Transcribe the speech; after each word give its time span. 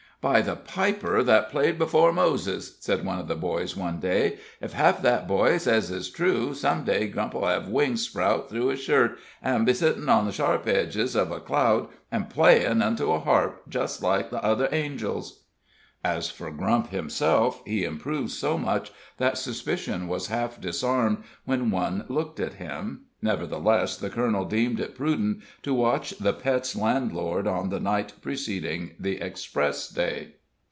"By 0.21 0.41
the 0.43 0.55
piper 0.55 1.23
that 1.23 1.49
played 1.49 1.79
before 1.79 2.13
Moses," 2.13 2.77
said 2.79 3.03
one 3.03 3.17
of 3.17 3.27
the 3.27 3.33
boys 3.33 3.75
one 3.75 3.99
day, 3.99 4.37
"ef 4.61 4.73
half 4.73 5.01
that 5.01 5.27
boy 5.27 5.57
sez 5.57 5.89
is 5.89 6.11
true, 6.11 6.53
some 6.53 6.83
day 6.83 7.07
Grump'll 7.07 7.47
hev 7.47 7.69
wings 7.69 8.03
sprout 8.03 8.47
through 8.47 8.67
his 8.67 8.79
shirt, 8.83 9.17
an' 9.41 9.61
'll 9.61 9.65
be 9.65 9.73
sittin' 9.73 10.09
on 10.09 10.27
the 10.27 10.31
sharp 10.31 10.67
edge 10.67 10.93
uv 10.95 11.31
a 11.35 11.39
cloud 11.39 11.87
an' 12.11 12.25
playin' 12.25 12.83
onto 12.83 13.11
a 13.11 13.19
harp, 13.19 13.67
jist 13.67 14.03
like 14.03 14.29
the 14.29 14.43
other 14.43 14.69
angels." 14.71 15.39
As 16.03 16.29
for 16.29 16.51
Grump 16.51 16.89
himself, 16.89 17.61
he 17.65 17.83
improved 17.83 18.29
so 18.31 18.59
much 18.59 18.91
that 19.17 19.39
suspicion 19.39 20.07
was 20.07 20.27
half 20.27 20.61
disarmed 20.61 21.23
when 21.45 21.71
one 21.71 22.05
looked 22.09 22.39
at 22.39 22.53
him; 22.53 23.01
nevertheless 23.23 23.97
the 23.97 24.09
colonel 24.09 24.45
deemed 24.45 24.79
it 24.79 24.95
prudent 24.95 25.39
to 25.61 25.71
watch 25.75 26.09
the 26.17 26.33
Pet's 26.33 26.75
landlord 26.75 27.45
on 27.45 27.69
the 27.69 27.79
night 27.79 28.11
preceding 28.19 28.89
the 28.99 29.21
express 29.21 29.87
day. 29.89 30.33